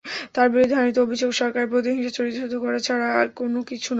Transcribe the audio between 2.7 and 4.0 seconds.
ছাড়া অন্য কিছুই নয়।